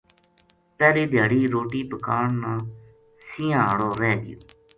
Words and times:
پہلے 0.77 1.01
دھیاڑی 1.11 1.39
روٹی 1.53 1.81
پکان 1.89 2.27
نا 2.41 2.51
سَینہاں 3.25 3.63
ہاڑو 3.67 3.89
رہ 4.01 4.11
گیو 4.23 4.39